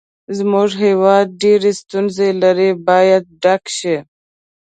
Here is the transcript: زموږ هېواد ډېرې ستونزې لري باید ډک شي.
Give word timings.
زموږ 0.37 0.69
هېواد 0.85 1.25
ډېرې 1.43 1.71
ستونزې 1.81 2.29
لري 2.41 2.69
باید 2.87 3.23
ډک 3.41 3.63
شي. 3.77 3.97